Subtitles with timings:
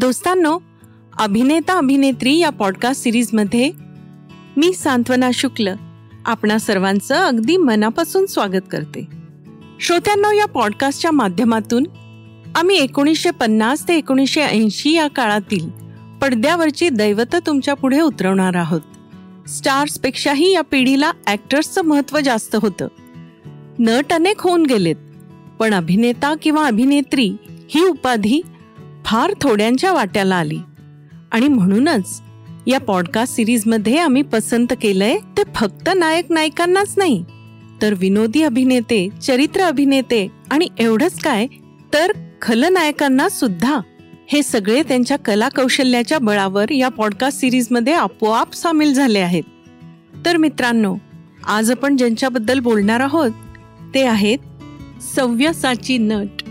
[0.00, 0.58] दोस्तांनो
[1.18, 3.70] अभिनेता अभिनेत्री या पॉडकास्ट सिरीजमध्ये
[4.56, 5.72] मी सांत्वना शुक्ल
[6.26, 9.06] आपणा सर्वांचं अगदी मनापासून स्वागत करते.
[9.80, 11.86] श्रोत्यांनो या पॉडकास्टच्या माध्यमातून
[12.54, 15.68] आम्ही एकोणीसशे पन्नास ते एकोणीसशे ऐंशी या काळातील
[16.22, 18.80] पडद्यावरची दैवत तुमच्यापुढे उतरवणार आहोत.
[19.48, 22.88] स्टार्सपेक्षाही या पिढीला ॲक्टर्सचं महत्त्व जास्त होतं.
[23.78, 24.96] नट अनेक होऊन गेलेत
[25.58, 27.36] पण अभिनेता किंवा अभिनेत्री
[27.70, 28.40] ही उपाधी
[29.10, 30.58] फार थोड्यांच्या वाट्याला आली.
[31.32, 32.20] आणि म्हणूनच
[32.66, 37.24] या पॉडकास्ट सिरीजमध्ये आम्ही पसंत केलंय ते फक्त नायक नायिकांनाच नाही
[37.82, 41.46] तर विनोदी अभिनेते चरित्र अभिनेते आणि एवढंच काय
[41.92, 43.80] तर खलनायकांना सुद्धा.
[44.28, 49.42] हे सगळे त्यांच्या कला कौशल्याच्या बळावर या पॉडकास्ट सिरीजमध्ये आपोआप सामील झाले आहेत.
[50.24, 50.96] तर मित्रांनो
[51.46, 53.30] आज आपण ज्यांच्याबद्दल बोलणार आहोत
[53.94, 54.38] ते आहेत
[55.16, 56.42] सव्यसाची नट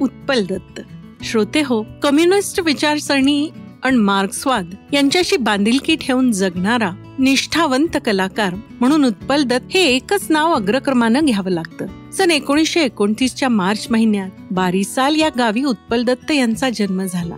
[0.00, 0.80] उत्पल दत्त.
[1.22, 3.50] श्रोते हो कम्युनिस्ट विचारसरणी
[3.82, 11.20] आणि मार्क्सवाद यांच्याशी बांधिलकी ठेवून जगणारा निष्ठावंत कलाकार म्हणून उत्पल दत्त हे एकच नाव अग्रक्रमानं
[11.24, 12.10] घ्यावं लागतं.
[12.12, 17.36] सन एकोणीसशे एकोणतीसच्या मार्च महिन्यात बारिसाल या गावी उत्पल दत्त यांचा जन्म झाला.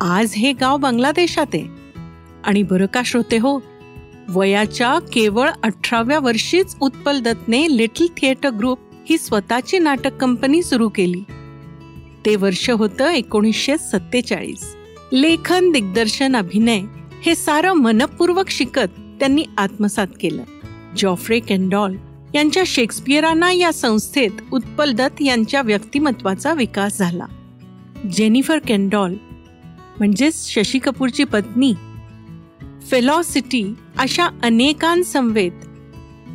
[0.00, 1.64] आज हे गाव बांगलादेशात आहे.
[2.44, 3.62] आणि बरं का श्रोते हो
[4.28, 8.78] वयाच्या केवळ अठराव्या वर्षीच उत्पल दत्तने लिटल थिएटर ग्रुप
[9.10, 11.22] ही स्वतःची नाटक कंपनी सुरू केली.
[12.26, 14.76] ते वर्ष होतं एकोणीसशे सत्तेचाळीस.
[15.12, 16.80] लेखन दिग्दर्शन अभिनय
[17.22, 20.42] हे सारं मनपूर्वक शिकत त्यांनी आत्मसात केलं.
[20.96, 21.96] जॉफ्रे केंडॉल
[22.34, 27.26] यांच्या शेक्सपियरांना या संस्थेत उत्पल दत्त यांच्या व्यक्तिमत्वाचा विकास झाला.
[28.12, 29.14] जेनिफर केंडॉल
[29.98, 31.74] म्हणजेच शशी कपूरची पत्नी
[32.90, 35.52] फेलॉसिटी अशा अनेकांसमवेत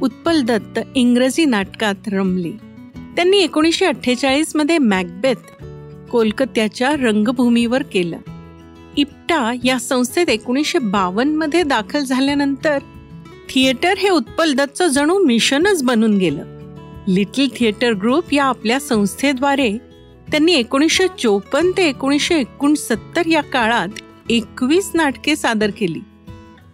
[0.01, 2.51] उत्पल दत्त इंग्रजी नाटकात रमले.
[3.15, 5.63] त्यांनी एकोणीसशे अठ्ठेचाळीसमध्ये मॅकबेथ
[6.11, 8.17] कोलकात्याच्या रंगभूमीवर केलं.
[8.97, 12.79] इप्टा या संस्थेत एकोणीसशे बावन्नमध्ये दाखल झाल्यानंतर
[13.49, 16.43] थिएटर हे उत्पल दत्तचं जणू मिशनच बनून गेलं.
[17.07, 19.71] लिटल थिएटर ग्रुप या आपल्या संस्थेद्वारे
[20.31, 23.87] त्यांनी एकोणीसशे चोपन्न ते एकोणीसशे एकोणसत्तर या काळात
[24.29, 25.99] एकवीस नाटके सादर केली.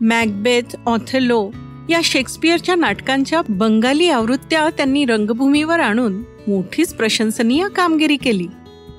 [0.02, 1.52] मॅकबेथ ऑथेलो
[1.90, 6.18] या शेक्सपियरच्या नाटकांच्या बंगाली आवृत्त्या त्यांनी रंगभूमीवर आणून
[6.48, 8.48] मोठीच प्रशंसनीय कामगिरी केली.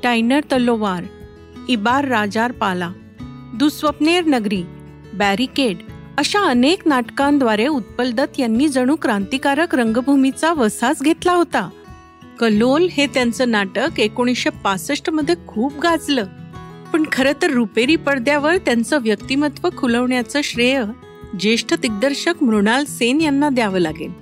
[0.03, 1.05] टायनर तल्लोवार
[1.69, 2.93] इबार राजार पाला
[3.55, 4.63] दुस्वप्नेर नगरी
[5.15, 5.77] बॅरिकेड
[6.19, 11.71] अशा अनेक नाटकांद्वारे उत्पल दत्त यांनी जणू क्रांतिकारक रंगभूमीचा वसाच घेतला होता.
[12.41, 16.25] कलोल हे त्यांचं नाटक एकोणीसशे पासष्टमध्ये खूप गाजलं.
[16.93, 20.85] पण खरं तर रुपेरी पडद्यावर त्यांचं व्यक्तिमत्व खुलवण्याचं श्रेय
[21.41, 24.13] ज्येष्ठ दिग्दर्शक मृणाल सेन यांना द्यावं लागेल.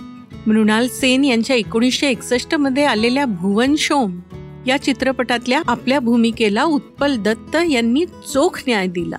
[0.47, 4.21] मृणाल सेन यांच्या एकोणीसशे एकसष्टमध्ये आलेल्या भुवन शोम
[4.66, 9.16] या चित्रपटातल्या आपल्या भूमिकेला उत्पल दत्त यांनी चोख न्याय दिला.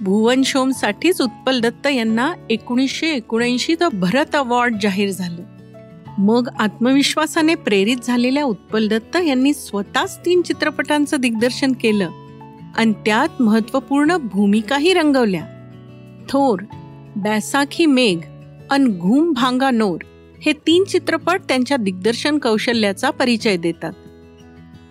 [0.00, 5.42] भुवन शोमसाठीच उत्पल दत्त यांना एकोणीसशे एकोणऐंशी भरत अवॉर्ड जाहीर झालं.
[6.18, 12.10] मग आत्मविश्वासाने प्रेरित झालेल्या उत्पल दत्त यांनी स्वतःच तीन चित्रपटांचं दिग्दर्शन केलं
[12.76, 15.46] आणि त्यात महत्त्वपूर्ण भूमिकाही रंगवल्या.
[16.28, 16.58] थोर
[17.16, 18.18] बॅसाखी मेघ
[18.70, 19.98] अन घूम भांगा नोर
[20.42, 23.92] हे तीन चित्रपट त्यांच्या दिग्दर्शन कौशल्याचा परिचय देतात.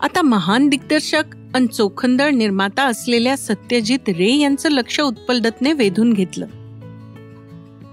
[0.01, 1.23] आता महान दिग्दर्शक
[1.55, 6.45] आणि चोखंदळ निर्माता असलेल्या सत्यजित रे यांचं लक्ष उत्पलदत्तने वेधून घेतलं.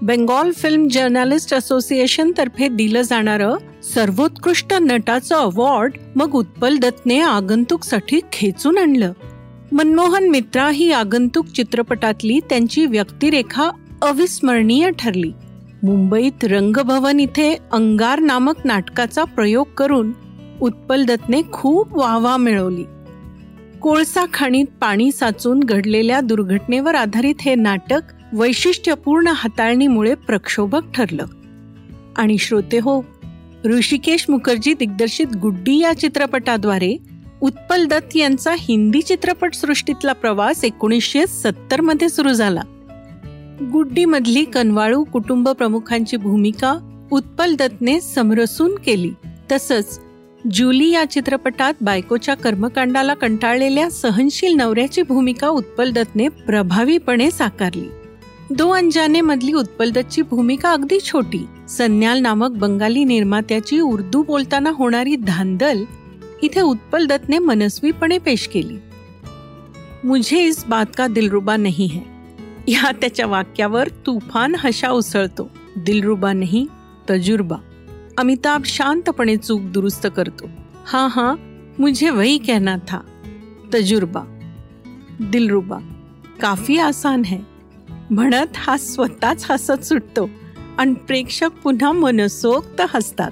[0.01, 3.55] बेंगॉल फिल्म जर्नलिस्ट असोसिएशन तर्फे दिलं जाणारं
[3.93, 9.13] सर्वोत्कृष्ट नटाचं अवॉर्ड मग उत्पल दत्तने आगंतुकसाठी खेचून आणलं.
[9.71, 13.69] मनमोहन मित्रा ही आगंतुक चित्रपटातली त्यांची व्यक्तिरेखा
[14.01, 15.31] अविस्मरणीय ठरली.
[15.83, 20.11] मुंबईत रंगभवन इथे अंगार नामक नाटकाचा प्रयोग करून
[20.61, 22.83] उत्पल दत्तने खूप वाहवा मिळवली.
[23.81, 28.01] कोळसा खाणीत पाणी साचून घडलेल्या दुर्घटनेवर आधारित हे नाटक
[28.33, 31.25] वैशिष्ट्यपूर्ण हाताळणीमुळे प्रक्षोभक ठरलं.
[32.17, 33.05] आणि श्रोते हो
[33.65, 36.97] ऋषिकेश मुखर्जी दिग्दर्शित गुड्डी या चित्रपटाद्वारे
[37.41, 42.61] उत्पल दत्त यांचा हिंदी चित्रपट सृष्टीतला प्रवास एकोणीसशे सत्तरमध्ये सुरू झाला.
[43.71, 49.11] गुड्डी मधली कनवाळू कुटुंब प्रमुखांची भूमिका उत्पल दत्तने समरसून केली.
[49.51, 49.99] तसंच
[50.53, 57.89] जुली या चित्रपटात बायकोच्या कर्मकांडाला कंटाळलेल्या सहनशील नवऱ्याची भूमिका उत्पल दत्तने प्रभावीपणे साकारली.
[58.55, 61.45] दो अंजाने मधली उत्पल दत्तची भूमिका अगदी छोटी.
[61.69, 65.83] सन्याल नामक बंगाली निर्मात्याची उर्दू बोलताना होणारी धांदल
[66.41, 68.77] इथे उत्पल दत्तने मनस्वीपणे पेश केली.
[70.03, 72.01] मुझे इस बात का दिलरुबा नहीं है.
[72.67, 75.51] या त्याच्या वाक्यावर तुफान हशा उसळतो.
[75.75, 76.65] दिलरुबा नाही
[77.09, 77.55] तजुर्बा.
[78.17, 80.49] अमिताभ शांतपणे चूक दुरुस्त करतो.
[80.85, 81.35] हाँ हाँ
[81.79, 82.97] मुझे वही कहना था.
[83.73, 84.21] तजुर्बा.
[85.19, 85.77] दिलरुबा.
[86.41, 87.37] काफी आसान है.
[88.11, 90.29] म्हणत हा स्वतःच हसत सुटतो
[90.77, 93.31] आणि प्रेक्षक पुन्हा मनसोक्त हसतात.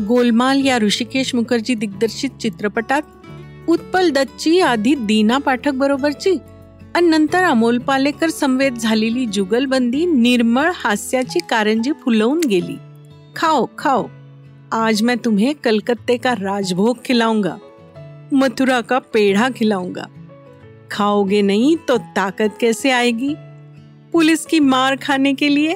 [0.00, 3.02] गोलमाल या ऋषिकेश मुखर्जी दिग्दर्शित चित्रपटात
[3.68, 6.38] उत्पल दत्तची आधी दीना पाठक बरोबरची
[6.94, 12.76] आणि नंतर अमोल पालेकर संवेद झालेली जुगलबंदी निर्मळ हास्याची कारंजी फुलवून गेली.
[13.36, 14.08] खाओ खाओ।
[14.72, 17.56] आज मैं तुम्हें कलकत्ते का राजभोग खिलाऊंगा
[18.32, 20.04] मथुरा का पेढ़ा खिलाऊंगा।
[20.90, 23.34] खाओगे नहीं तो ताकत कैसे आएगी?
[24.12, 25.74] पुलिस की मार खाने के लिए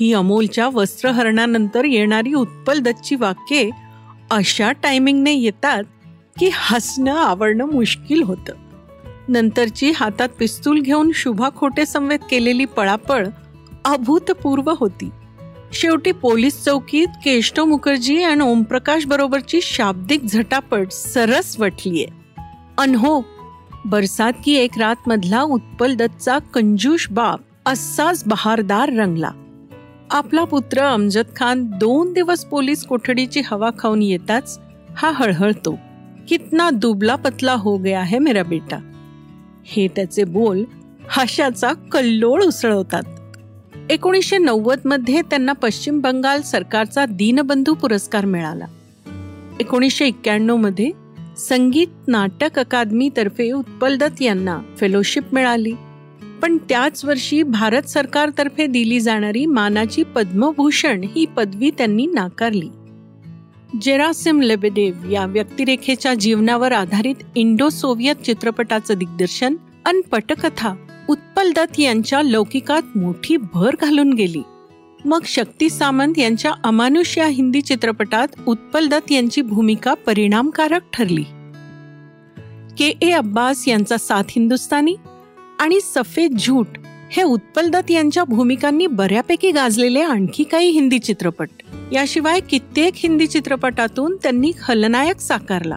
[0.00, 3.70] ही अमोलच्या वस्त्रहरणानंतर येणारी उत्पल दच्ची वाक्ये
[4.30, 5.84] अशा टायमिंगने येतात
[6.38, 8.52] की हसणं आवडणं मुश्किल होतं.
[9.28, 13.26] नंतरची हातात पिस्तूल घेऊन शुभा खोटे संवेद केलेली पळापळ
[13.84, 15.10] अभूतपूर्व होती.
[15.72, 22.06] शेवटी पोलीस चौकीत केष्टो मुखर्जी आणि ओमप्रकाश बरोबरची शाब्दिक झटापट सरस वटलीये
[22.78, 23.22] अनहो
[23.84, 29.30] बरसात की एक रात मधला उत्पल दत्तचा कंजूष बाप असाच बहारदार रंगला.
[30.10, 34.60] आपला पुत्र अमजद खान दोन दिवस पोलीस कोठडीची हवा खाऊन येताच
[34.96, 35.78] हा हळहळतो.
[36.28, 38.92] कितना दुबला पतला हो गया है मेरा बेटा.
[39.66, 40.64] हे त्याचे बोल
[41.10, 43.02] हास्याचा कल्लोळ उसळवतात.
[43.90, 48.64] एकोणीसशे नव्वदमध्ये त्यांना पश्चिम बंगाल सरकारचा दीनबंधू पुरस्कार मिळाला.
[49.60, 50.90] एकोणीसशे एक्क्याण्णवमध्ये
[51.38, 55.72] संगीत नाटक अकादमीतर्फे उत्पल दत्त यांना फेलोशिप मिळाली.
[56.42, 62.68] पण त्याच वर्षी भारत सरकारतर्फे दिली जाणारी मानाची पद्मभूषण ही पदवी त्यांनी नाकारली.
[63.82, 70.74] जेरासिम लेबेडेव या व्यक्तिरेखेच्या जीवनावर आधारित इंडो सोव्हियत चित्रपटाचं दिग्दर्शन अन पटकथा
[71.46, 74.42] दत्त यांच्या लौकिकात मोठी भर घालून गेली.
[75.04, 81.24] मग शक्ती सामंत यांच्या अमानुष या हिंदी चित्रपटात उत्पल दत्त यांची भूमिका परिणामकारक ठरली.
[82.78, 84.96] के ए अब्बास यांचा साथ हिंदुस्तानी
[85.58, 86.66] आणि सफेद झूट
[87.12, 91.48] हे उत्पल दत्त यांच्या भूमिकांनी बऱ्यापैकी गाजलेले आणखी काही हिंदी चित्रपट.
[91.92, 95.76] याशिवाय कित्येक हिंदी चित्रपटातून त्यांनी खलनायक साकारला.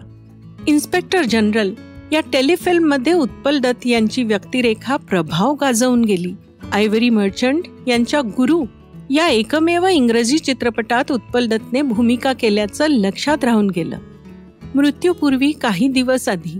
[0.66, 1.74] इन्स्पेक्टर जनरल
[2.12, 6.32] या टेलिफिल्ममध्ये उत्पल दत्त यांची व्यक्तिरेखा प्रभाव गाजवून गेली.
[6.72, 8.64] आयवरी मर्चंट यांच्या गुरु
[9.10, 13.98] या एकमेव इंग्रजी चित्रपटात उत्पल दत्तने भूमिका केल्याचं लक्षात राहून गेलं.
[14.74, 16.58] मृत्यूपूर्वी काही दिवस आधी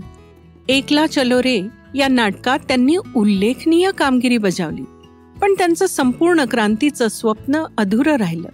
[0.69, 1.59] एकला चलो रे
[1.95, 4.83] या नाटकात त्यांनी उल्लेखनीय कामगिरी बजावली
[5.41, 8.49] पण त्यांचं संपूर्ण क्रांतीचं स्वप्न अधुरं राहिलं.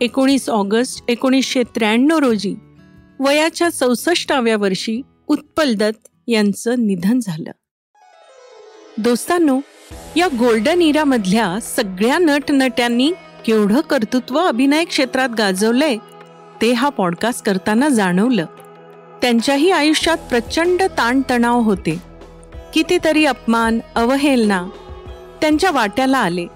[0.00, 2.54] एकोणीस ऑगस्ट एकोणीसशे त्र्याण्णव रोजी
[3.20, 7.50] वयाच्या चौसष्टाव्या वर्षी उत्पल दत्त यांचं निधन झालं.
[8.98, 9.60] दोस्तांनो
[10.16, 13.12] या गोल्डन इरा मधल्या सगळ्या नट नट्यांनी
[13.46, 15.96] केवढं कर्तृत्व अभिनय क्षेत्रात गाजवलंय
[16.62, 18.46] ते हा पॉडकास्ट करताना जाणवलं.
[19.22, 22.02] त्यांच्याही आयुष्यात प्रचंड ताणतणाव होते.
[22.74, 24.68] कितीतरी अपमान अवहेलना
[25.40, 26.46] त्यांच्या वाट्याला आले.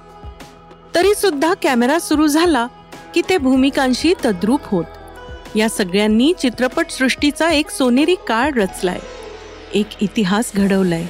[0.94, 2.67] तरी सुद्धा कॅमेरा सुरू झाला
[3.14, 4.84] की ते भूमिकांशी तद्रूप होत.
[5.56, 8.99] या सगळ्यांनी चित्रपटसृष्टीचा एक सोनेरी काळ रचलाय.
[9.75, 11.05] एक इतिहास घडवलाय.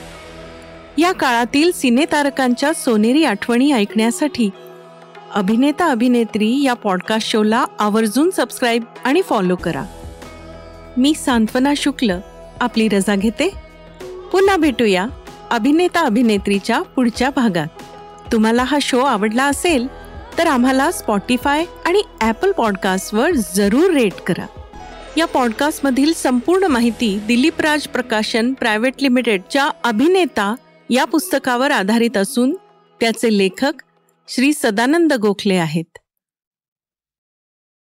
[0.98, 4.50] या काळातील सिनेतारकांच्या सोनेरी आठवणी ऐकण्यासाठी
[5.34, 9.84] अभिनेता अभिनेत्री या पॉडकास्ट शोला आवर्जून सबस्क्राईब आणि फॉलो करा.
[10.96, 12.12] मी सांत्वना शुक्ल
[12.60, 13.48] आपली रजा घेते.
[14.32, 15.06] पुन्हा भेटूया
[15.50, 17.66] अभिनेता अभिनेत्रीच्या पुढच्या भागात.
[18.32, 19.86] तुम्हाला हा शो आवडला असेल
[20.38, 24.46] तर आम्हाला स्पॉटीफाय आणि ॲपल पॉडकास्टवर जरूर रेट करा.
[25.16, 30.54] या पॉडकास्टमधील संपूर्ण माहिती दिलीप राज प्रकाशन प्रायव्हेट लिमिटेडच्या अभिनेता
[30.90, 32.54] या पुस्तकावर आधारित असून
[33.00, 33.82] त्याचे लेखक
[34.28, 35.98] श्री सदानंद गोखले आहेत.